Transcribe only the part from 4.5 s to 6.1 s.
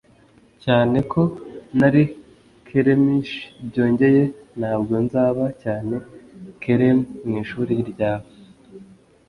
ntabwo nzaba cyane